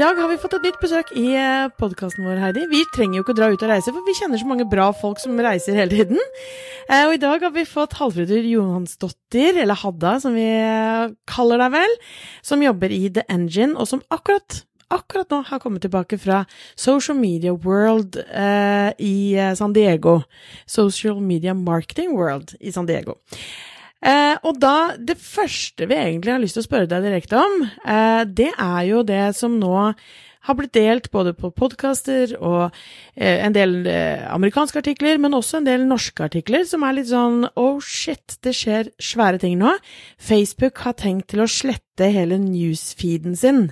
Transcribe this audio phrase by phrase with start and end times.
[0.00, 1.26] Dag har vi fått et nytt besøk i
[1.76, 2.62] podkasten vår, Heidi.
[2.70, 4.86] Vi trenger jo ikke å dra ut og reise, for vi kjenner så mange bra
[4.96, 6.20] folk som reiser hele tiden.
[6.86, 10.46] Eh, og i dag har vi fått Halvfridur Johansdottir, eller Hadda som vi
[11.28, 11.92] kaller deg vel,
[12.40, 16.40] som jobber i The Engine, og som akkurat akkurat nå har kommet tilbake fra
[16.80, 20.22] Social Media World eh, i San Diego.
[20.64, 23.20] Social Media Marketing World i San Diego.
[24.00, 27.62] Eh, og da, det første vi egentlig har lyst til å spørre deg direkte om,
[27.84, 29.92] eh, det er jo det som nå
[30.48, 32.70] har blitt delt både på podkaster og
[33.14, 37.10] eh, en del eh, amerikanske artikler, men også en del norske artikler som er litt
[37.10, 39.74] sånn oh shit, det skjer svære ting nå.
[40.16, 43.66] Facebook har tenkt til å slette hele newsfeeden sin.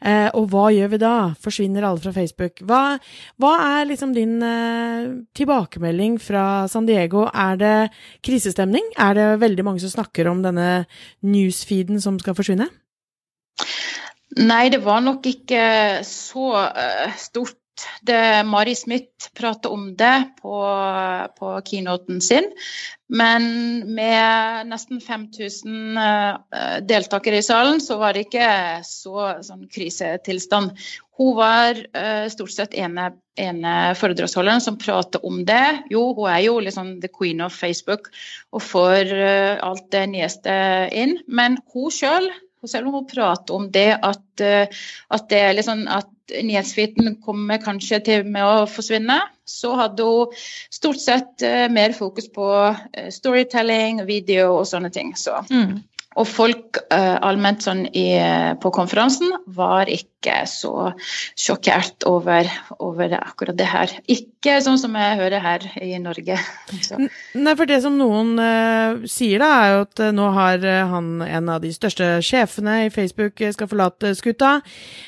[0.00, 1.14] Eh, og hva gjør vi da?
[1.42, 2.62] Forsvinner alle fra Facebook?
[2.68, 2.96] Hva,
[3.40, 7.26] hva er liksom din eh, tilbakemelding fra San Diego?
[7.32, 7.76] Er det
[8.26, 8.90] krisestemning?
[9.00, 10.86] Er det veldig mange som snakker om denne
[11.26, 12.68] newsfeeden som skal forsvinne?
[14.36, 15.62] Nei, det var nok ikke
[16.04, 17.56] så uh, stort.
[18.06, 20.56] Det, Mari Smith pratet om det på,
[21.38, 22.48] på keynoten sin.
[23.06, 23.44] Men
[23.94, 26.38] med nesten 5000 uh,
[26.82, 28.48] deltakere i salen, så var det ikke
[28.86, 30.72] så sånn krisetilstand.
[31.16, 35.86] Hun var uh, stort sett ene, ene foredragsholderen som pratet om det.
[35.92, 38.10] Jo, hun er jo liksom the queen of Facebook
[38.50, 40.58] og får uh, alt det nyeste
[40.90, 41.18] inn.
[41.30, 42.32] Men hun sjøl
[42.66, 44.66] og selv om hun prater om det at, eh,
[45.14, 46.10] at, det liksom, at
[46.42, 50.32] nyhetsfeeden kommer kanskje til med å forsvinne, så hadde hun
[50.74, 55.14] stort sett uh, mer fokus på uh, storytelling, video og sånne ting.
[55.14, 55.38] Så.
[55.54, 55.84] Mm.
[56.16, 58.08] Og folk uh, allment sånn i,
[58.58, 60.90] på konferansen var ikke så
[61.38, 62.50] sjokkert over,
[62.82, 63.94] over akkurat det her.
[64.10, 66.38] Ikke sånn som jeg hører her i Norge.
[66.86, 66.98] Så.
[67.34, 71.10] Nei, for det som noen uh, sier da, er jo at uh, nå har han
[71.26, 74.60] en av de største sjefene i Facebook skal forlate skuta,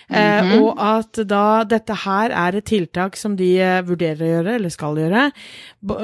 [0.09, 0.61] mm -hmm.
[0.63, 4.97] og at da dette her er et tiltak som de vurderer å gjøre, eller skal
[4.97, 5.31] gjøre,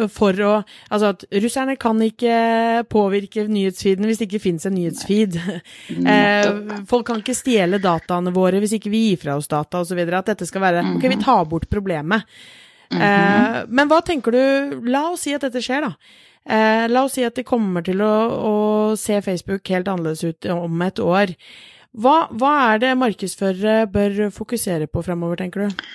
[0.09, 0.55] for å
[0.91, 5.39] Altså at russerne kan ikke påvirke nyhetsfeeden hvis det ikke finnes en nyhetsfeed.
[6.13, 6.51] eh,
[6.91, 10.01] folk kan ikke stjele dataene våre hvis ikke vi gir fra oss data osv.
[10.05, 12.29] At dette skal være Ok, vi tar bort problemet.
[12.95, 13.57] Mm -hmm.
[13.57, 15.93] eh, men hva tenker du La oss si at dette skjer, da.
[16.45, 20.47] Eh, la oss si at de kommer til å, å, se Facebook helt annerledes ut
[20.53, 21.33] om et år.
[21.95, 25.87] Hva, hva er det markedsførere bør fokusere på framover, tenker du?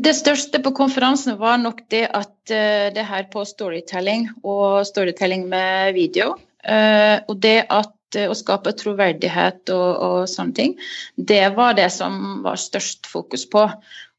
[0.00, 5.46] Det største på konferansen var nok det at uh, det her på storytelling og storytelling
[5.48, 6.34] med video.
[6.64, 10.76] Uh, og det at uh, å skape troverdighet og, og, sånne ting,
[11.16, 13.66] det var det som var størst fokus på.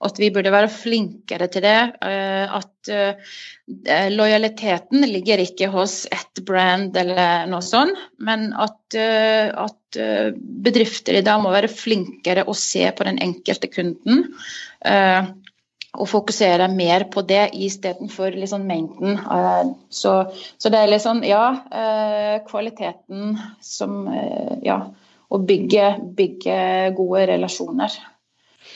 [0.01, 1.79] At vi burde være flinkere til det.
[2.01, 2.91] At
[4.12, 10.00] lojaliteten ligger ikke hos ett brand eller noe sånt, men at, at
[10.66, 14.25] bedrifter i dag må være flinkere å se på den enkelte kunden.
[15.91, 19.19] Og fokusere mer på det istedenfor liksom mengden.
[19.91, 20.16] Så,
[20.57, 21.45] så, det er litt sånn, ja,
[22.50, 24.07] kvaliteten som
[24.66, 24.81] Ja,
[25.31, 26.56] å bygge, bygge
[26.97, 27.94] gode relasjoner.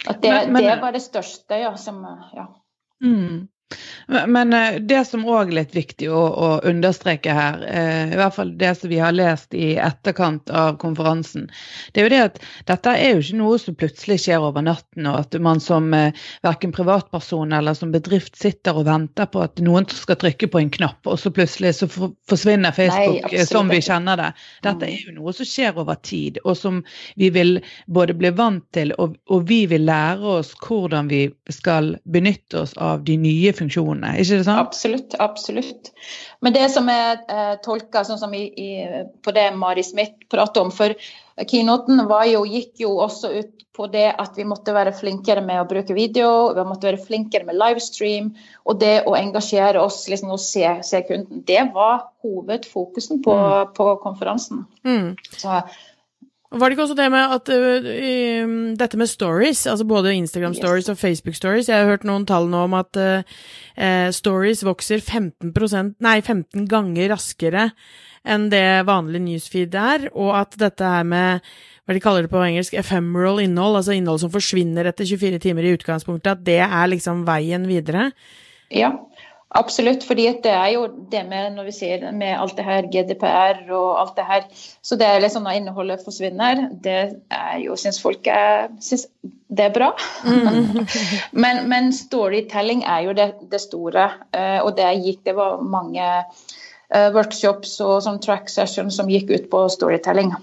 [0.08, 1.76] At det, men, men, det var det største, ja.
[1.78, 2.02] Som,
[2.34, 2.48] ja.
[3.04, 3.48] Mm.
[4.08, 8.36] Men eh, det som òg er litt viktig å, å understreke her, eh, i hvert
[8.36, 11.48] fall det som vi har lest i etterkant av konferansen,
[11.94, 12.40] det er jo det at
[12.70, 16.14] dette er jo ikke noe som plutselig skjer over natten, og at man som eh,
[16.46, 20.74] verken privatperson eller som bedrift sitter og venter på at noen skal trykke på en
[20.78, 24.30] knapp, og så plutselig så forsvinner Facebook Nei, som vi kjenner det.
[24.66, 26.84] Dette er jo noe som skjer over tid, og som
[27.18, 27.58] vi vil
[27.88, 32.76] både bli vant til, og, og vi vil lære oss hvordan vi skal benytte oss
[32.82, 34.60] av de nye funksjonene, ikke det sant?
[34.60, 35.92] Absolutt, absolutt.
[36.44, 38.70] Men det som er eh, tolka sånn som i, i,
[39.24, 40.96] på det Mari Smith prater om, for
[41.48, 45.68] keynoten jo, gikk jo også ut på det at vi måtte være flinkere med å
[45.68, 48.30] bruke video, vi måtte være flinkere med livestream,
[48.64, 51.44] og det å engasjere oss liksom, og se, se kunden.
[51.48, 53.74] Det var hovedfokusen på, mm.
[53.76, 54.64] på konferansen.
[54.88, 55.12] Mm.
[55.36, 55.60] Så
[56.60, 58.50] var det ikke også det med at uh,
[58.80, 60.94] dette med stories, altså både Instagram stories yes.
[60.94, 65.96] og Facebook stories Jeg har hørt noen tall nå om at uh, stories vokser 15%,
[66.06, 67.70] nei, 15 ganger raskere
[68.26, 71.46] enn det vanlig newsfeed er, og at dette her med
[71.86, 75.68] hva de kaller det på engelsk, ephemeral innhold, altså innhold som forsvinner etter 24 timer
[75.68, 78.10] i utgangspunktet, at det er liksom veien videre?
[78.74, 78.90] Ja,
[79.56, 83.62] Absolutt, fordi det er jo det med når vi sier med alt det her GDPR
[83.72, 84.48] og alt det her,
[84.84, 86.98] så det er liksom når innholdet forsvinner, det
[87.32, 89.94] er jo syns folk er, synes det er bra.
[90.28, 90.84] Mm.
[91.44, 96.04] men, men, storytelling er jo det, det store, eh, og det gikk det var mange
[96.04, 100.36] uh, workshops og sånn track sessions som gikk ut på storytelling.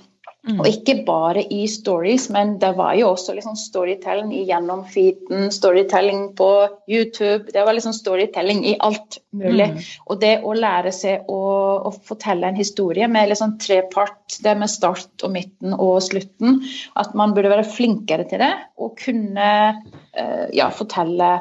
[0.42, 0.58] Mm.
[0.58, 6.32] Og ikke bare i stories, men det var jo også liksom storytelling gjennom feeden, storytelling
[6.38, 6.48] på
[6.90, 7.52] YouTube.
[7.54, 9.68] Det var liksom storytelling i alt mulig.
[9.70, 9.78] Mm.
[10.10, 11.38] Og det å lære seg å,
[11.86, 16.58] å fortelle en historie med liksom trepart, det med start og midten og slutten,
[16.98, 18.52] at man burde være flinkere til det
[18.82, 21.36] og kunne uh, ja, fortelle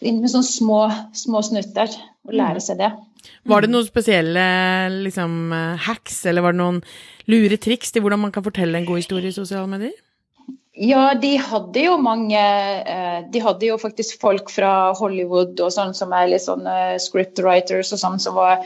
[0.00, 0.80] med sånne små,
[1.14, 1.94] små snutter
[2.26, 2.66] og lære mm.
[2.66, 2.90] seg det.
[3.48, 4.44] Var det noen spesielle
[5.06, 5.52] liksom,
[5.86, 6.84] hacks, eller var det noen
[7.30, 9.96] lure triks til hvordan man kan fortelle en god historie i sosiale medier?
[10.80, 15.92] Ja, de hadde jo mange eh, De hadde jo faktisk folk fra Hollywood og sånn
[15.98, 18.62] som er litt sånn eh, scriptwriters og sånn som var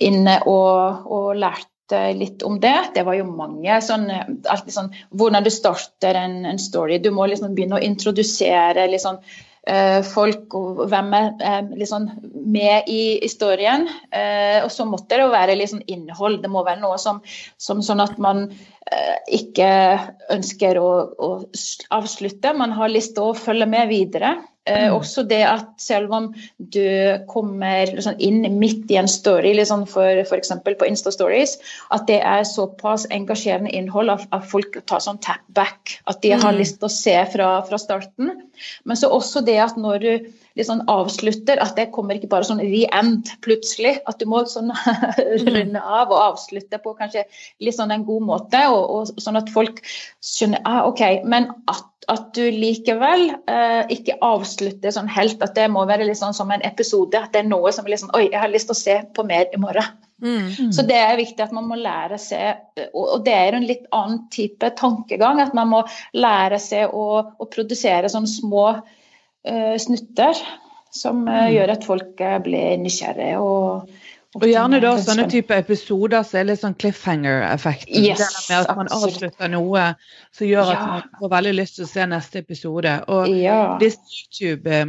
[0.00, 2.94] inne og, og lærte litt om det.
[2.96, 6.98] Det var jo mange sånn, alltid sånn Hvordan du starter en, en story.
[7.04, 9.51] Du må liksom begynne å introdusere litt sånn Eh,
[10.10, 12.08] folk og hvem er liksom
[12.52, 13.86] med i historien.
[14.10, 16.40] Eh, og så måtte det jo være liksom innhold.
[16.42, 17.20] Det må være noe som,
[17.60, 19.70] som sånn at man eh, ikke
[20.34, 21.30] ønsker å, å,
[21.94, 22.54] avslutte.
[22.58, 24.34] Man har lyst til å følge med videre.
[24.64, 24.94] Eh, mm.
[24.94, 30.22] også det at selv om du kommer liksom inn midt i en story, liksom for
[30.22, 30.52] f.eks.
[30.62, 31.56] på Insta-stories,
[31.90, 35.96] at det er såpass engasjerende innhold at, at folk tar sånn tap back.
[36.06, 36.60] At de har mm.
[36.60, 38.30] lyst til å se fra, fra starten.
[38.86, 42.62] Men så også det at når du liksom avslutter, at det kommer ikke bare sånn
[42.62, 43.96] the end plutselig.
[44.08, 44.72] At du må sånn
[45.46, 47.24] runde av og avslutte på kanskje
[47.62, 48.82] litt sånn en god måte, og,
[49.14, 49.82] og sånn at folk
[50.24, 51.02] skjønner ah, OK.
[51.28, 56.20] Men at, at du likevel eh, ikke avslutter sånn helt, at det må være litt
[56.20, 57.18] sånn som en episode.
[57.18, 58.98] At det er noe som er litt sånn Oi, jeg har lyst til å se
[59.16, 59.92] på mer i morgen.
[60.22, 60.70] Mm.
[60.70, 64.20] Så det er viktig at man må lære seg Og det er en litt annen
[64.30, 65.40] type tankegang.
[65.42, 65.82] At man må
[66.14, 68.66] lære seg å, å produsere sånne små
[69.42, 70.38] snutter
[70.92, 73.38] som uh, gjør at folk uh, blir nysgjerrige.
[73.40, 73.92] Og,
[74.36, 77.88] og, gjerne da sånne type episoder som så er litt sånn cliffhanger-effekt.
[77.88, 79.92] Yes, med at man avslutter noe
[80.34, 80.76] som gjør ja.
[80.76, 82.96] at man får veldig lyst til å se neste episode.
[83.12, 83.62] Og ja.
[83.80, 84.84] disse YouTube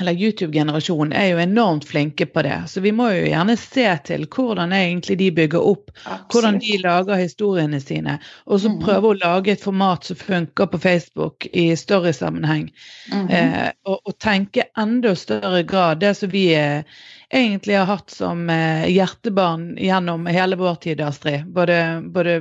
[0.00, 2.62] eller YouTube-generasjonen er jo enormt flinke på det.
[2.68, 6.32] Så vi må jo gjerne se til hvordan egentlig de bygger opp, Absolutt.
[6.32, 8.18] hvordan de lager historiene sine.
[8.46, 8.80] Og så mm.
[8.84, 12.70] prøve å lage et format som funker på Facebook i storysammenheng.
[13.12, 13.34] Mm -hmm.
[13.34, 16.84] eh, og, og, tenke enda større grad det som vi er
[17.30, 21.46] egentlig har hatt som eh, hjertebarn gjennom hele vår tid, Astrid.
[21.54, 21.76] Både,
[22.14, 22.36] både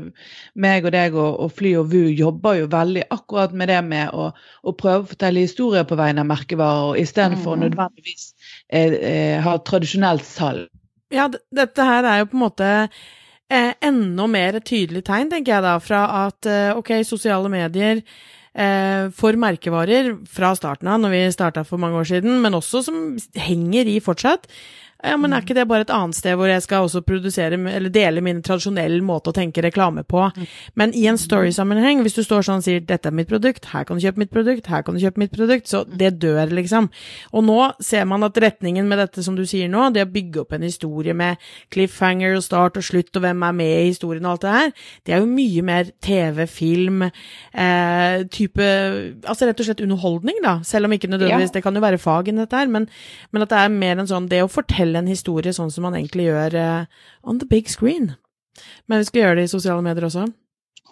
[0.58, 4.10] meg og deg og, og, Fly og VU jobber jo veldig akkurat med det med
[4.14, 7.64] å, å prøve å fortelle historier på vegne av merkevarer, istedenfor mm.
[7.68, 8.26] nødvendigvis
[8.74, 10.68] eh, eh, ha tradisjonelt salg.
[11.14, 12.74] Ja, dette her er jo på en måte
[13.50, 18.04] eh, enda mer et tydelig tegn, tenker jeg da, fra at eh, ok, sosiale medier
[19.16, 23.00] for merkevarer fra starten av, når vi starta for mange år siden, men også som
[23.40, 24.50] henger i fortsatt.
[25.00, 27.92] Ja, men er ikke det bare et annet sted hvor jeg skal også produsere, eller
[27.94, 30.26] dele min tradisjonelle måte å tenke reklame på?
[30.76, 33.86] Men i en story-sammenheng, hvis du står sånn og sier 'dette er mitt produkt', 'her
[33.88, 36.90] kan du kjøpe mitt produkt', 'her kan du kjøpe mitt produkt', så det dør, liksom.
[37.32, 40.42] Og nå ser man at retningen med dette som du sier nå, det å bygge
[40.42, 41.38] opp en historie med
[41.72, 44.72] cliffhanger og start og slutt og hvem er med i historien og alt det her,
[45.06, 47.04] det er jo mye mer TV, film,
[47.54, 48.60] eh, type
[49.30, 50.60] Altså rett og slett underholdning, da.
[50.64, 51.60] Selv om ikke nødvendigvis ja.
[51.60, 52.88] Det kan jo være fag i dette her, men,
[53.32, 55.86] men at det er mer en sånn det å fortelle fortelle en historie sånn som
[55.86, 56.86] man egentlig gjør uh,
[57.24, 58.16] on the big screen.
[58.88, 60.26] Men vi skal gjøre det i sosiale medier også.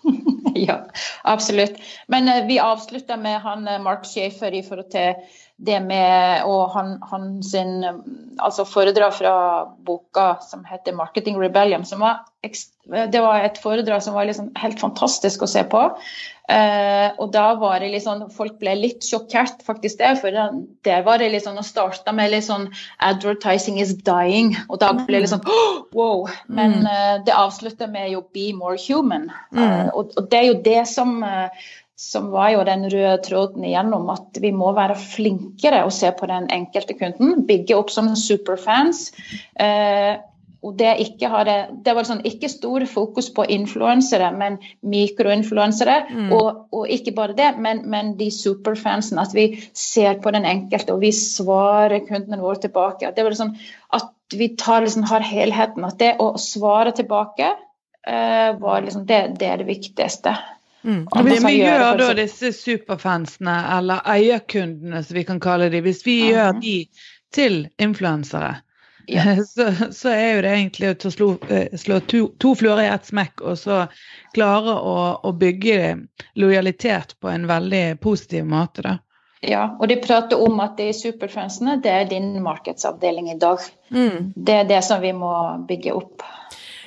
[0.68, 0.88] ja,
[1.24, 1.78] absolutt.
[2.08, 5.16] Men uh, vi avslutter med han uh, Mark Schaefer i forhold til
[5.58, 7.82] det med og han, han sin
[8.38, 9.34] altså foredrag fra
[9.86, 11.84] boka som heter 'Marketing Rebellion'.
[11.84, 12.20] Som var,
[12.86, 15.82] det var et foredrag som var liksom helt fantastisk å se på.
[16.48, 20.14] Uh, og da var det liksom Folk ble litt sjokkert, faktisk det.
[20.22, 20.32] For
[20.86, 22.70] det var det liksom å starte med litt sånn
[23.02, 24.54] 'Advertising is dying'.
[24.70, 26.30] Og da ble det liksom oh, wow.
[26.48, 29.34] Men uh, det avslutter med jo 'Be more human'.
[29.52, 31.24] Uh, og, og, det er jo det som
[31.98, 36.30] som var jo den røde tråden igjennom at vi må være flinkere å se på
[36.30, 37.46] den enkelte kunden.
[37.50, 39.08] Bygge opp som superfans.
[39.58, 40.20] Eh,
[40.66, 40.94] og det,
[41.30, 45.98] hadde, det var sånn, ikke stor fokus på influensere, men mikroinfluensere.
[46.10, 46.28] Mm.
[46.36, 49.24] Og, og, ikke bare det, men, men, de superfansene.
[49.24, 53.08] At vi ser på den enkelte, og vi svarer kundene våre tilbake.
[53.08, 53.56] At, det var liksom,
[53.98, 55.88] at vi tar, liksom, har helheten.
[55.88, 60.36] At det å svare tilbake eh, var liksom, det, det er det viktigste.
[60.84, 61.08] Mm.
[61.12, 66.06] Og hvis vi gjør da disse superfansene, eller eierkundene som vi kan kalle dem, hvis
[66.06, 66.30] vi mm.
[66.30, 66.78] gjør de
[67.36, 68.56] til influensere,
[69.08, 69.46] ja.
[69.54, 73.08] så, så, er jo det egentlig å slå, eh, slå to, to fluer i ett
[73.08, 73.86] smekk, og så
[74.36, 75.80] klare å, å, bygge
[76.40, 78.84] lojalitet på en veldig positiv måte.
[78.84, 78.98] da.
[79.48, 83.64] Ja, og de prater om at de superfansene, det er din markedsavdeling i dag.
[83.94, 84.34] Mm.
[84.36, 85.34] Det er det som vi må
[85.70, 86.26] bygge opp.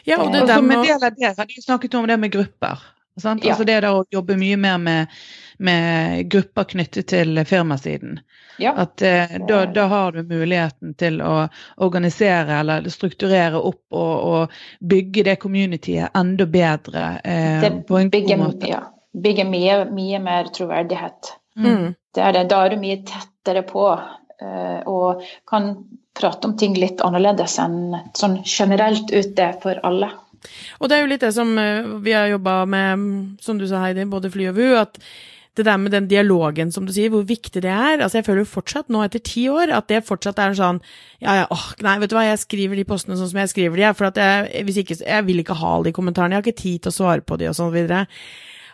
[0.05, 2.33] Ja, og det, og som en del av det har de snakket om det med
[2.35, 2.83] grupper.
[3.21, 3.45] Sant?
[3.45, 3.55] Ja.
[3.55, 5.21] Altså det der å jobbe mye mer med,
[5.59, 8.21] med grupper knyttet til firmasiden.
[8.61, 8.75] Ja.
[8.77, 11.49] At eh, da, da har du muligheten til å
[11.81, 18.11] organisere eller strukturere opp og, og bygge det communityet enda bedre eh, Det på en
[18.11, 18.69] god bygger, måte.
[18.69, 18.83] ja,
[19.17, 21.33] Bygge mye, mye mer troverdighet.
[21.57, 21.95] Mm.
[22.15, 22.45] Det er det.
[22.53, 25.73] Da er du mye tettere på eh, og kan
[26.21, 30.11] prate om ting litt annerledes enn sånn generelt ute for alle.
[30.81, 33.05] Og det er jo litt det som eh, vi har jobba med,
[33.45, 34.99] som du sa Heidi, både Fly og VU, at
[35.59, 37.99] det der med den dialogen, som du sier, hvor viktig det er.
[37.99, 40.79] Altså jeg føler jo fortsatt, nå etter ti år, at det fortsatt er en sånn
[41.21, 43.83] Ja, ja, åh, nei, vet du hva, jeg skriver de postene sånn som jeg skriver
[43.83, 46.47] de, for at jeg, hvis ikke, jeg vil ikke ha alle de kommentarene, jeg har
[46.47, 48.07] ikke tid til å svare på de og sånn videre.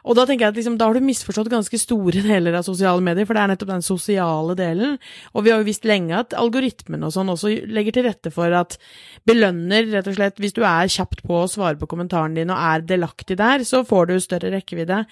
[0.07, 3.03] Og da tenker jeg at liksom, da har du misforstått ganske store deler av sosiale
[3.03, 4.97] medier, for det er nettopp den sosiale delen.
[5.35, 8.55] Og vi har jo visst lenge at algoritmen og sånn også legger til rette for
[8.55, 8.79] at
[9.27, 12.63] belønner, rett og slett, hvis du er kjapt på å svare på kommentaren din og
[12.63, 15.03] er delaktig der, så får du større rekkevidde.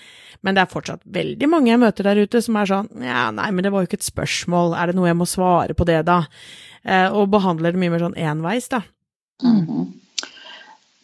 [0.46, 3.50] Men det er fortsatt veldig mange jeg møter der ute som er sånn ja, nei,
[3.50, 6.04] men det var jo ikke et spørsmål, er det noe jeg må svare på det
[6.06, 6.22] da?
[6.84, 8.84] Eh, og behandler det mye mer sånn enveis, da.
[9.42, 10.03] Mhm.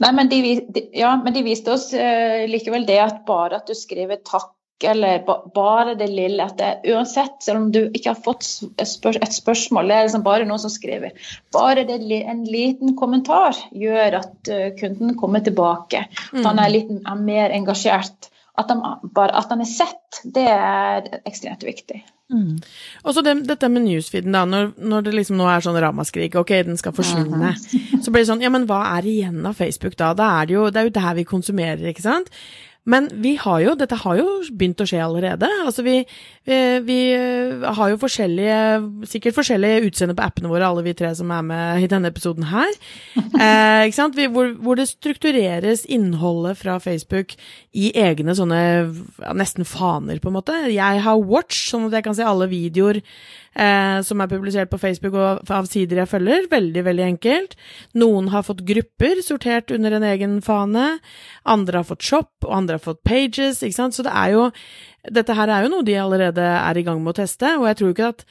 [0.01, 0.41] Nei, men de,
[0.73, 4.55] de, ja, men de viste oss uh, likevel det at bare at du skriver takk,
[4.89, 8.47] eller ba, bare det lille at det, Uansett, selv om du ikke har fått
[8.81, 11.13] et, spør, et spørsmål, det er liksom bare noen som skriver.
[11.53, 16.07] Bare det, en liten kommentar gjør at eh, kunden kommer tilbake.
[16.33, 18.31] At han er, litt, er mer engasjert.
[18.57, 18.81] At, han,
[19.13, 22.01] bare, at han er sett, det er ekstremt viktig.
[22.31, 22.61] Mm.
[23.03, 24.45] Og så det, dette med newsfeeden, da.
[24.49, 27.55] Når, når det liksom nå er sånn ramaskrik, ok, den skal forsvinne.
[28.05, 30.13] Så blir det sånn, ja, men hva er igjen av Facebook da?
[30.17, 32.31] da er det, jo, det er jo der vi konsumerer, ikke sant?
[32.89, 35.49] Men vi har jo, dette har jo begynt å skje allerede.
[35.67, 35.99] Altså vi,
[36.49, 38.61] eh, vi eh, har jo forskjellige,
[39.11, 42.49] sikkert forskjellige utseende på appene våre, alle vi tre som er med i denne episoden
[42.53, 42.71] her.
[43.41, 44.17] Eh, ikke sant?
[44.19, 47.33] Vi, hvor, hvor det struktureres innholdet fra Facebook
[47.73, 50.57] i egne sånne ja, nesten faner, på en måte.
[50.69, 53.01] Jeg har Watch, sånn at jeg kan se alle videoer
[53.55, 56.49] eh, som er publisert på Facebook og av sider jeg følger.
[56.51, 57.57] Veldig, veldig enkelt.
[57.99, 60.87] Noen har fått grupper sortert under en egen fane.
[61.49, 63.97] Andre har fått Shop, og andre har fått Pages, ikke sant.
[63.97, 64.47] Så det er jo
[65.11, 67.79] Dette her er jo noe de allerede er i gang med å teste, og jeg
[67.81, 68.25] tror ikke at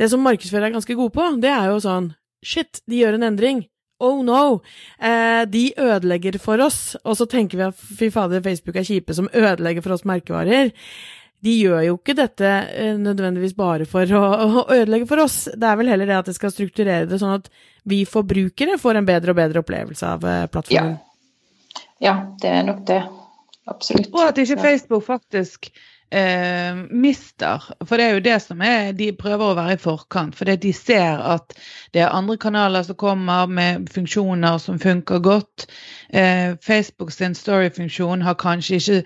[0.00, 3.26] Det som markedsførere er ganske gode på, det er jo sånn Shit, de gjør en
[3.26, 3.58] endring.
[4.00, 4.62] Oh no!
[4.96, 6.96] Eh, de ødelegger for oss.
[7.04, 10.72] Og så tenker vi at fy fader, Facebook er kjipe som ødelegger for oss merkevarer.
[11.44, 14.24] De gjør jo ikke dette eh, nødvendigvis bare for å,
[14.62, 15.42] å ødelegge for oss.
[15.52, 17.52] Det er vel heller det at det skal strukturere det sånn at
[17.88, 20.98] vi forbrukere får en bedre og bedre opplevelse av eh, plattformen.
[22.00, 23.02] Ja, det er nok det.
[23.70, 24.10] Absolutt.
[24.14, 25.70] Og at ikke Facebook faktisk
[26.12, 30.34] eh, mister, for det er jo det som er De prøver å være i forkant,
[30.36, 31.54] fordi de ser at
[31.94, 35.66] det er andre kanaler som kommer med funksjoner som funker godt.
[36.12, 38.98] Eh, Facebook sin story-funksjon har kanskje ikke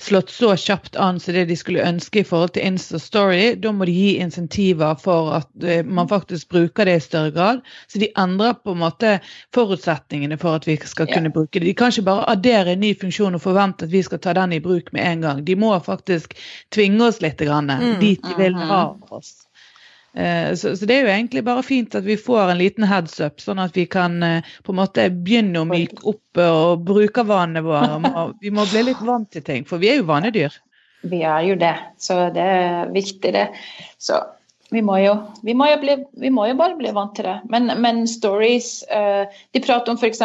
[0.00, 3.54] slått så kjapt an som det de skulle ønske i forhold til Insta Story.
[3.60, 7.60] Da må de gi insentiver for at eh, man faktisk bruker det i større grad.
[7.88, 9.16] Så de endrer på en måte
[9.54, 11.14] forutsetningene for at vi skal Ja.
[11.14, 11.66] kunne bruke det.
[11.66, 14.52] De kan ikke bare addere en ny funksjon og forvente at vi skal ta den
[14.52, 15.44] i bruk med en gang.
[15.46, 16.34] De må faktisk
[16.74, 18.00] tvinge oss litt grann, Mm.
[18.00, 18.68] dit de vil Mhm.
[18.68, 19.46] ha oss.
[20.14, 23.20] Eh, Så, så det er jo egentlig bare fint at vi får en liten heads
[23.20, 26.84] up, sånn at vi kan eh, på en måte begynne å myke opp og og
[26.84, 28.34] brukervanene våre.
[28.40, 30.50] Vi må bli litt vant til ting, for vi er jo vanedyr.
[31.02, 33.48] Vi er jo det, så det er viktig det.
[33.98, 34.20] Så
[34.70, 35.14] vi må jo,
[35.44, 37.40] vi må jo, bli, vi må jo bare bli vant til det.
[37.48, 40.20] Men, men stories eh, De prater om f.eks.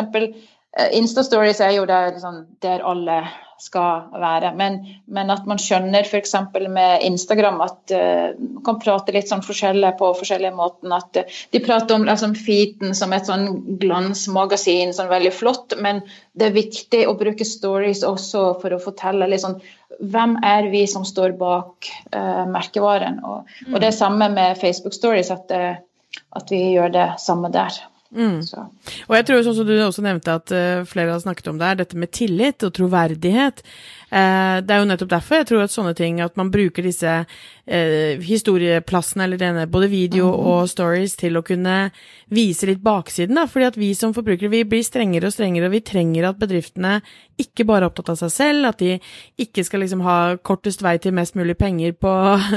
[0.94, 3.22] Insta-stories er jo der, liksom, der alle
[3.62, 4.52] skal være.
[4.58, 6.34] Men, men at man skjønner f.eks.
[6.68, 10.92] med Instagram at uh, man kan prate litt sånn forskjellig på forskjellige måter.
[10.96, 13.48] At uh, de prater om liksom, feeden som et sånn
[13.82, 15.78] glansmagasin, sånn veldig flott.
[15.80, 16.04] Men
[16.36, 19.62] det er viktig å bruke stories også for å fortelle litt sånn
[19.96, 23.22] hvem er vi som står bak uh, merkevaren.
[23.24, 27.80] Og, og det er samme med Facebook Stories, at, at vi gjør det samme der.
[28.14, 28.40] Mm.
[29.08, 31.70] Og jeg tror sånn som du også nevnte at uh, flere har snakket om det
[31.70, 33.64] her, dette med tillit og troverdighet.
[34.16, 37.26] Uh, det er jo nettopp derfor jeg tror at sånne ting, at man bruker disse
[37.68, 40.46] eh, historieplassene, eller denne, både video Mhm.
[40.46, 41.92] og stories, til å kunne
[42.30, 43.34] vise litt baksiden.
[43.36, 43.48] Da.
[43.50, 47.02] Fordi at vi som forbrukere vi blir strengere og strengere, og vi trenger at bedriftene
[47.42, 49.00] ikke bare er opptatt av seg selv, at de
[49.42, 52.14] ikke skal liksom ha kortest vei til mest mulig penger på,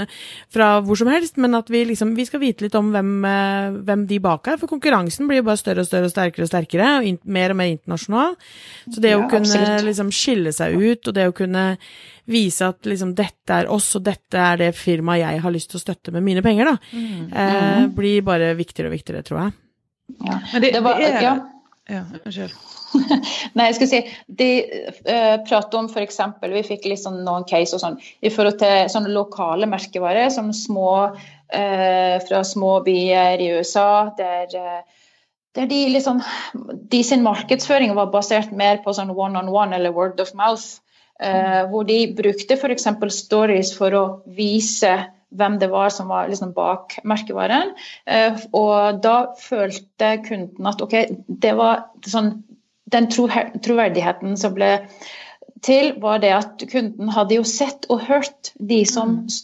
[0.55, 3.71] fra hvor som helst, men at vi liksom vi skal vite litt om hvem, eh,
[3.89, 4.59] hvem de bak er.
[4.59, 7.57] For konkurransen blir jo bare større og større og sterkere og sterkere, og mer og
[7.57, 8.37] mer internasjonal.
[8.93, 11.48] Så det å Ja, kunne liksom skille seg ut, og det å kunne
[12.29, 15.81] vise at liksom dette er oss, og dette er det firmaet jeg har lyst til
[15.81, 16.77] å støtte med mine penger, da,
[17.45, 19.57] eh, blir bare viktigere og viktigere, tror jeg.
[20.25, 20.41] Ja.
[20.53, 21.37] Men det, Det var, det er, ja.
[21.89, 22.53] Ja, unnskyld.
[23.57, 23.99] Nei, jeg skal si,
[24.41, 24.49] De
[25.09, 26.21] uh, prater om f.eks.
[26.53, 30.91] Vi fikk liksom noen case og sånn, i forhold til sånne lokale merkevarer, som små
[31.09, 35.07] uh, fra små byer i USA, der, uh,
[35.57, 36.21] der de liksom
[36.93, 40.83] De sin markedsføring var basert mer på sånn one on one eller word of mouth.
[41.19, 42.89] Hvor de brukte f.eks.
[43.11, 44.93] stories for å vise
[45.35, 47.75] hvem det var som var liksom bak merkevaren.
[48.55, 50.95] og da følte kunden at OK,
[51.27, 52.37] det var sånn
[52.89, 54.71] den troverdigheten som ble
[55.65, 59.39] til, var det at kunden hadde jo sett og hørt de som mm.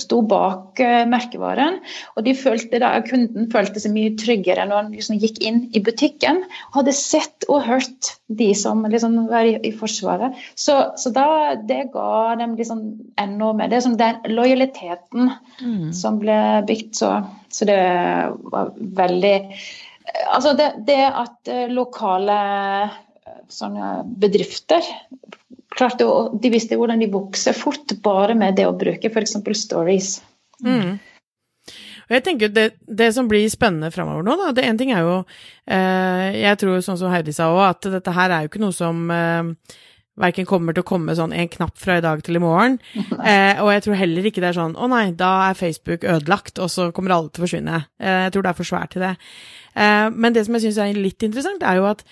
[0.00, 1.78] Sto bak uh, merkevaren.
[2.14, 5.82] Og de følte da, kunden følte seg mye tryggere når han liksom gikk inn i
[5.84, 10.36] butikken og hadde sett og hørt de som liksom var i, i Forsvaret.
[10.58, 12.84] Så, så, da, det ga dem liksom
[13.20, 13.70] enda mer.
[13.70, 15.88] Det er som den lojaliteten mm.
[15.96, 16.92] som ble bygd.
[16.98, 17.14] Så,
[17.52, 17.80] så det
[18.52, 19.38] var veldig
[20.04, 22.34] Altså det, det at eh, lokale
[23.52, 24.84] sånne bedrifter
[25.76, 29.36] klarte å, De visste hvordan de vokser fort bare med det å bruke f.eks.
[29.58, 30.16] stories.
[30.64, 30.98] Mm.
[32.04, 35.00] Og jeg tenker det, det, som blir spennende framover nå, da det En ting er
[35.06, 35.16] jo
[35.64, 38.76] eh, Jeg tror sånn som Heidi sa òg, at dette her er jo ikke noe
[38.76, 39.78] som eh,
[40.20, 42.78] verken kommer til å komme sånn en knapp fra i dag til i morgen.
[43.24, 46.58] Eh, og jeg tror heller ikke det er sånn å nei, da er Facebook ødelagt,
[46.60, 47.78] og så kommer alle til å forsvinne.
[47.96, 49.14] Eh, jeg tror det er for svært til det.
[49.72, 52.04] Eh, men det som jeg syns er litt interessant, er jo at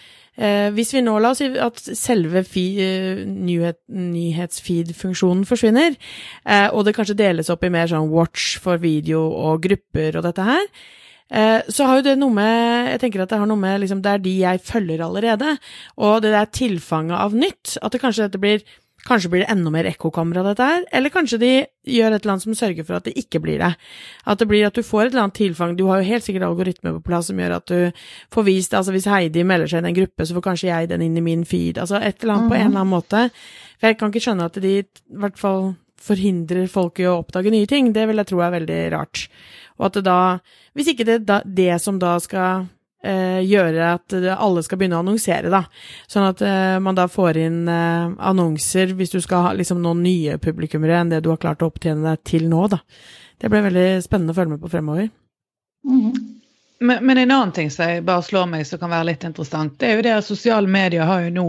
[0.72, 5.98] hvis vi nå la oss si at selve uh, nyhet, nyhetsfeed-funksjonen forsvinner,
[6.46, 10.28] eh, og det kanskje deles opp i mer sånn watch for video og grupper og
[10.28, 10.66] dette her,
[11.32, 14.02] Eh, så har jo det noe med Jeg tenker at det har noe med liksom,
[14.04, 15.56] Det er de jeg følger allerede.
[15.96, 17.78] Og det der tilfanget av nytt.
[17.80, 18.60] At det kanskje dette blir
[19.02, 21.50] Kanskje blir det enda mer ekkokamera, dette her, eller kanskje de
[21.90, 23.72] gjør et eller annet som sørger for at det ikke blir det.
[24.30, 25.74] At det blir at du får et eller annet tilfang.
[25.74, 28.76] Du har jo helt sikkert algoritmer på plass som gjør at du får vist.
[28.78, 31.18] Altså hvis Heidi melder seg inn i en gruppe, så får kanskje jeg den inn
[31.18, 31.80] i min feed.
[31.82, 32.52] Altså et eller annet mm.
[32.52, 33.24] på en eller annen måte.
[33.80, 34.84] For jeg kan ikke skjønne at de i
[35.24, 37.90] hvert fall forhindrer folk i å oppdage nye ting.
[37.94, 39.26] Det vil jeg tro er veldig rart.
[39.80, 40.20] Og at det da
[40.72, 42.68] Hvis ikke det er det som da skal
[43.02, 45.64] gjøre at alle skal begynne å annonsere, da.
[46.10, 50.04] Sånn at eh, man da får inn eh, annonser hvis du skal ha liksom noen
[50.04, 52.82] nye publikummere enn det du har klart å opptjene deg til nå, da.
[53.42, 55.10] Det blir veldig spennende å følge med på fremover.
[55.82, 56.41] Mm.
[56.82, 59.74] Men, men, en annen ting som jeg bare slår meg som kan være litt interessant,
[59.80, 61.44] det er jo det at sosiale medier har jo nå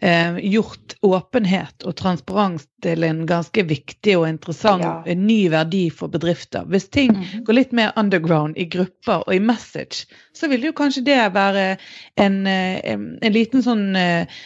[0.00, 5.16] eh, gjort åpenhet og transparens til en ganske viktig og interessant ja.
[5.18, 6.64] ny verdi for bedrifter.
[6.72, 7.44] Hvis ting mm.
[7.46, 11.68] går litt mer underground i grupper og i message, så vil jo kanskje det være
[12.16, 14.42] en, eh, en, en liten sånn eh,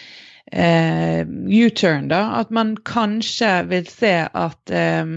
[0.52, 1.22] eh,
[1.62, 2.24] U-turn, da.
[2.42, 5.16] At man kanskje vil se at eh,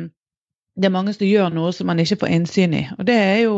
[0.79, 2.83] det er mange som gjør noe som man ikke får innsyn i.
[2.97, 3.55] Og det er jo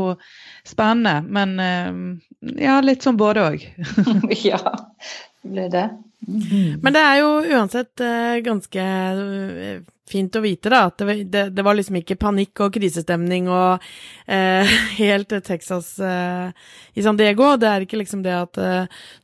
[0.67, 1.21] spennende.
[1.29, 3.65] Men eh, ja, litt sånn både òg.
[4.49, 4.61] ja,
[5.41, 5.87] det ble det.
[6.27, 6.77] Mm.
[6.83, 8.83] Men det er jo uansett uh, ganske
[9.17, 9.79] uh,
[10.11, 13.81] fint å vite, da, at det, det, det, var liksom ikke panikk og krisestemning og
[14.27, 17.53] eh, helt Texas i San Diego.
[17.55, 18.59] Det er ikke liksom det at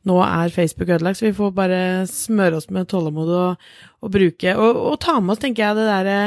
[0.08, 3.68] nå er Facebook ødelagt, så vi får bare smøre oss med tålmod og,
[4.00, 6.18] og, bruke og, og, ta med oss, tenker jeg, det derre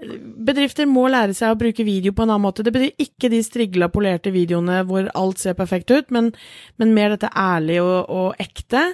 [0.00, 2.64] Bedrifter må lære seg å bruke video på en annen måte.
[2.64, 6.30] Det betyr ikke de strigla, polerte videoene hvor alt ser perfekt ut, men,
[6.80, 8.86] men mer dette ærlige og, og ekte.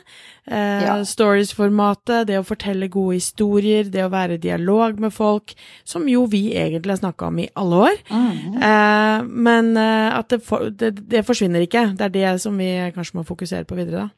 [0.50, 0.96] Eh, ja.
[1.06, 5.54] Stories-formatet, det å fortelle gode historier, det å være i dialog med folk,
[5.86, 8.02] som jo vi egentlig har snakka om i alle år.
[8.10, 8.60] Mm.
[8.70, 11.88] Eh, men eh, at det, for, det, det, forsvinner ikke.
[11.98, 14.12] Det er det som vi kanskje må fokusere på videre, da.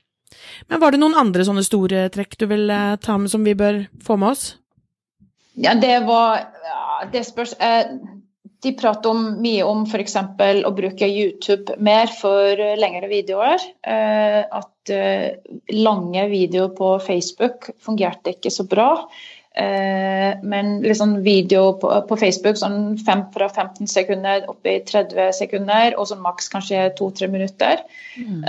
[0.69, 3.57] Men var det noen andre sånne store trekk du vil eh, ta med som vi
[3.59, 4.51] bør få med oss?
[5.59, 7.97] Ja, det var ja, Det spørs eh,
[8.63, 10.17] De prater om, mye om f.eks.
[10.67, 13.63] å bruke YouTube mer for lengre videoer.
[13.87, 15.39] Eh, at eh,
[15.79, 18.93] lange videoer på Facebook fungerte ikke så bra.
[19.59, 25.97] men liksom video på, på, Facebook sånn 5 fra 15 sekunder opp i 30 sekunder,
[25.99, 27.83] og sånn maks kanskje 2-3 minutter.
[28.21, 28.45] Mm.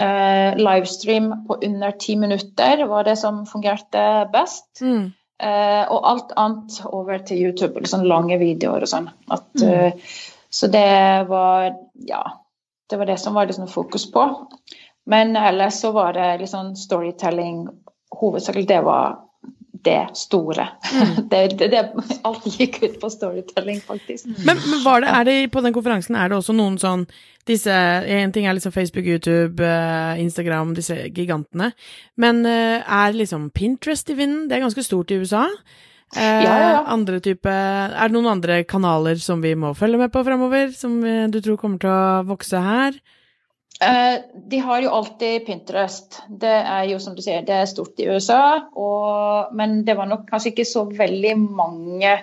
[0.60, 4.04] livestream på under 10 minutter var det som fungerte
[4.36, 4.84] best.
[4.86, 5.10] Mm.
[5.39, 9.08] Uh, og alt annet over til YouTube, liksom lange videoer og sånn.
[9.32, 9.69] At, mm.
[9.69, 10.19] uh,
[10.52, 10.89] så det
[11.32, 11.73] var
[12.10, 12.23] Ja.
[12.89, 14.23] Det var det som var liksom fokus på.
[15.06, 17.67] Men ellers så var det liksom storytelling
[18.17, 19.19] Hovedsakelig det var
[19.83, 20.67] det store.
[20.93, 21.15] Mm.
[21.29, 21.81] Det, det, det,
[22.25, 24.25] alt gikk ut på storytelling, faktisk.
[24.45, 27.05] Men, men var det, det, på den konferansen er det også noen sånn
[27.49, 31.71] disse En ting er liksom Facebook, YouTube, uh, Instagram, disse gigantene.
[32.17, 34.47] Men uh, er liksom Pinterest i vinden?
[34.49, 35.47] Det er ganske stort i USA.
[36.17, 36.83] Eh, ja, ja, ja.
[36.89, 40.71] Andre type Er det noen andre kanaler som vi må følge med på fremover?
[40.73, 42.97] Som du tror kommer til å vokse her?
[43.79, 46.19] Uh, de har jo alltid Pinterest.
[46.27, 48.67] Det er jo som du sier, det er stort i USA.
[48.75, 52.17] Og, men det var nok kanskje ikke så veldig mange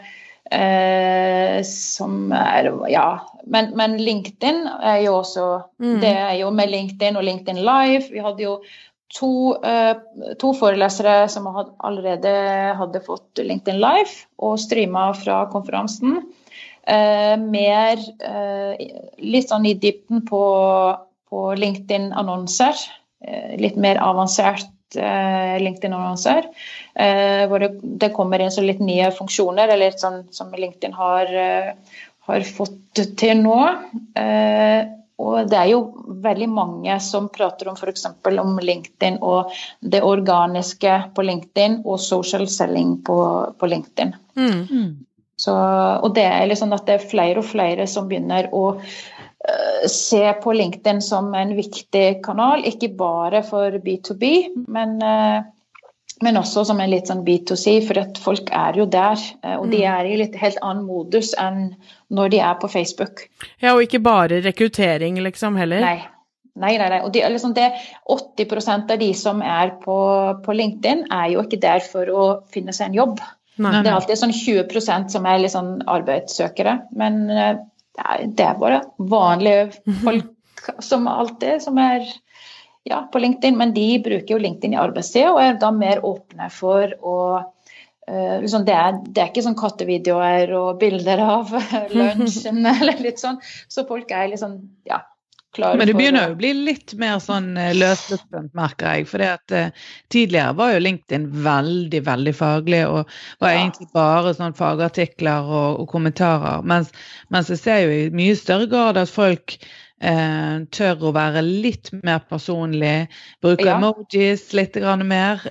[0.53, 3.09] eh, som er Ja.
[3.47, 5.47] Men, men, LinkedIn er jo også
[5.79, 6.01] mm.
[6.03, 8.11] Det er jo med LinkedIn og LinkedIn Live.
[8.13, 8.59] Vi hadde jo
[9.17, 9.95] to, eh,
[10.37, 12.37] to forelesere som allerede
[12.77, 16.21] hadde fått LinkedIn Live og streama fra konferansen.
[16.87, 17.99] mer
[19.19, 20.43] litt sånn i dybden på
[21.31, 22.83] på LinkedIn-annonser.
[23.25, 26.51] Eh, litt mer avansert eh, LinkedIn-annonser.
[26.95, 31.33] Eh, hvor det, det, kommer inn så litt nye funksjoner eller sånn, som LinkedIn har,
[32.29, 33.59] har fått til nå.
[35.17, 35.81] Og det er jo
[36.21, 38.05] veldig mange som prater om f.eks.
[38.43, 43.17] om LinkedIn og det organiske på LinkedIn og social selling på,
[43.57, 44.13] på LinkedIn.
[44.37, 44.91] Mm.
[45.41, 48.77] Så, og det er liksom at det er flere og flere som begynner å
[49.91, 54.33] se på LinkedIn som en viktig kanal, ikke bare for B2B,
[54.69, 55.45] men, eh,
[56.25, 59.21] men også som en litt sånn B2C, for at folk er jo der.
[59.43, 59.89] Eh, og de mm.
[59.93, 61.71] er i litt helt annen modus enn
[62.09, 63.27] når de er på Facebook.
[63.61, 65.85] Ja, og ikke bare rekruttering, liksom, heller?
[65.85, 65.99] Nei.
[66.57, 67.03] Nei, nei, nei.
[67.05, 67.69] Og de, liksom det,
[68.09, 69.97] 80% av de som er på,
[70.41, 73.19] på, LinkedIn, er jo ikke der for å finne seg en jobb.
[73.61, 76.79] Nei, det er alltid sånn 20% som er sånn arbeidssøkere.
[76.97, 77.29] Men
[77.97, 79.71] det er bare vanlige
[80.03, 82.05] folk som alltid, som er
[82.87, 83.57] ja, på LinkedIn.
[83.59, 88.37] Men de bruker jo LinkedIn i arbeidstida og er da mer åpne for å uh,
[88.43, 91.53] liksom det, er, det, er, ikke sånn kattevideoer og bilder av
[91.97, 93.41] lunsjen eller litt sånn.
[93.69, 95.03] Så folk er liksom ja,
[95.57, 97.73] klare Men det begynner jo å bli litt mer sånn uh,
[98.57, 99.09] merker jeg.
[99.11, 103.63] For uh, tidligere var jo LinkedIn veldig, veldig faglig og var ja.
[103.63, 106.63] egentlig bare sånn fagartikler og, og kommentarer.
[106.67, 106.93] Mens,
[107.35, 109.59] mens, jeg ser jo i mye større grad at folk
[110.05, 113.07] uh, tør å være litt mer personlig,
[113.45, 113.77] bruker ja.
[113.79, 115.47] emojis litt mer.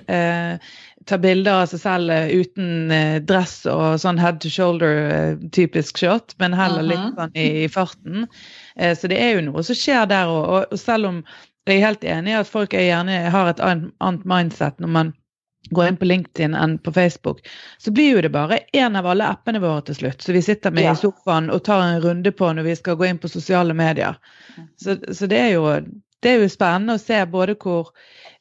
[1.06, 2.90] ta bilder av seg selv uten
[3.28, 7.14] dress og sånn head to shoulder-typisk shot, men heller litt mhm.
[7.14, 8.26] sånn i, i farten.
[8.76, 10.72] Eh, så det er jo noe som skjer der òg.
[10.72, 11.20] Og selv om
[11.66, 15.14] jeg er helt enig i at folk gjerne har et annet mindset når man
[15.70, 17.40] går inn på LinkedIn enn på Facebook,
[17.78, 20.22] så blir jo det bare én av alle appene våre til slutt.
[20.22, 20.92] Så vi sitter med ja.
[20.92, 24.18] i sofaen og tar en runde på når vi skal gå inn på sosiale medier.
[24.76, 25.66] Så, så det, er jo,
[26.22, 27.92] det, er jo, spennende å se både hvor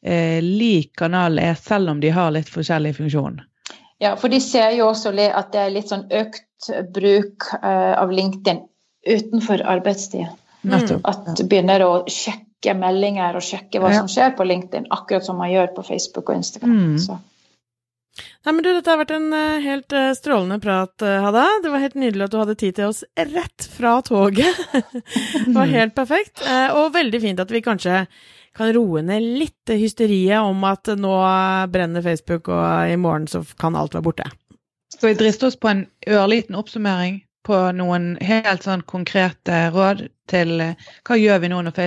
[0.01, 3.41] eh, lik kanalen er, selv om de har litt forskjellig funksjon.
[4.03, 8.11] Ja, for de ser jo også at det er litt sånn økt bruk eh, av
[8.11, 8.65] LinkedIn
[9.05, 10.27] utenfor arbeidstid.
[10.65, 11.01] Mm.
[11.05, 14.01] At du begynner å sjekke meldinger og sjekke hva ja.
[14.01, 16.75] som skjer på LinkedIn, akkurat som man gjør på Facebook og Instagram.
[16.75, 17.23] Mm.
[18.15, 21.43] Nei, men du, Dette har vært en uh, helt uh, strålende prat, uh, Hadda.
[21.65, 24.63] Det var helt nydelig at du hadde tid til oss rett fra toget.
[25.45, 26.41] det var helt perfekt.
[26.77, 28.05] og veldig fint at vi kanskje
[28.55, 31.13] kan roe ned litt hysteriet om at nå
[31.73, 34.29] brenner Facebook, og i morgen så kan alt være borte.
[34.95, 37.19] Skal vi driste oss på en ørliten oppsummering?
[37.45, 41.77] på noen helt sånn konkrete råd til eh, hva gjør vi nå når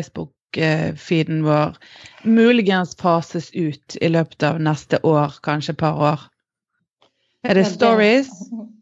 [0.54, 1.76] Facebook-feeden vår
[2.24, 6.20] muligens fases ut i løpet av neste år, kanskje et par år?
[7.44, 8.28] Er det stories?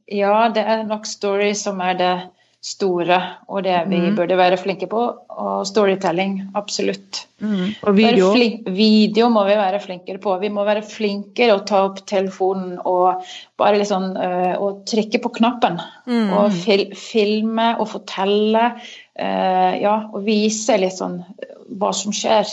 [0.08, 2.30] Ja, det er nok stories som er det
[2.66, 4.14] store, og det vi mm.
[4.18, 5.02] burde være flinke på.
[5.36, 7.22] Og storytelling, absolutt.
[7.38, 7.76] Mm.
[7.86, 8.30] Og video?
[8.74, 10.34] video må vi være flinkere på.
[10.42, 13.22] Vi må være flinkere å ta opp telefonen og
[13.60, 15.78] bare liksom uh, og trykke på knappen.
[16.10, 16.32] Mm.
[16.40, 18.70] Og fil filme og fortelle.
[19.14, 21.20] Uh, ja, og vise litt sånn
[21.78, 22.50] hva som skjer.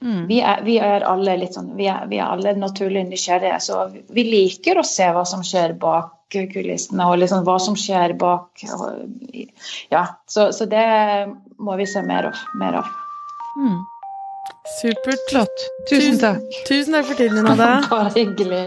[0.00, 0.22] Mm.
[0.30, 3.82] Vi, er, vi, er, alle litt sånn, vi er, vi er alle naturlig nysgjerrige, så
[3.92, 8.64] vi liker å se hva som skjer bak kulissene og liksom hva som skjer bak.
[9.90, 10.86] Ja, så, så det
[11.58, 12.44] må vi se mer av.
[12.60, 12.92] Mer av.
[13.60, 13.80] Mm.
[14.80, 15.26] Supert.
[15.30, 15.66] Flott.
[15.90, 16.60] Tusen takk.
[16.68, 17.72] Tusen takk for tiden din, Ada.
[17.90, 18.64] Bare hyggelig.